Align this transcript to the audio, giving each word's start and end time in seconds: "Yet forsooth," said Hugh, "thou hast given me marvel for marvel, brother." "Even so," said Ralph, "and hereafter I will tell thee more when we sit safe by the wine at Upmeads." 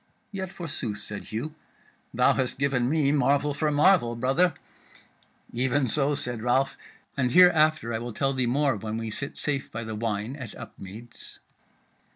"Yet 0.31 0.51
forsooth," 0.51 0.97
said 0.97 1.25
Hugh, 1.25 1.53
"thou 2.11 2.33
hast 2.33 2.57
given 2.57 2.89
me 2.89 3.11
marvel 3.11 3.53
for 3.53 3.69
marvel, 3.69 4.15
brother." 4.15 4.55
"Even 5.53 5.87
so," 5.87 6.15
said 6.15 6.41
Ralph, 6.41 6.75
"and 7.15 7.29
hereafter 7.29 7.93
I 7.93 7.99
will 7.99 8.11
tell 8.11 8.33
thee 8.33 8.47
more 8.47 8.75
when 8.77 8.97
we 8.97 9.11
sit 9.11 9.37
safe 9.37 9.71
by 9.71 9.83
the 9.83 9.93
wine 9.93 10.35
at 10.35 10.55
Upmeads." 10.55 11.39